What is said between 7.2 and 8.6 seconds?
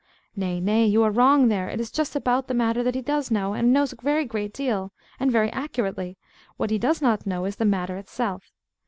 know is the matter itself.